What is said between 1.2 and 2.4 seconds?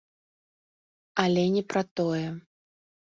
Але не пра тое.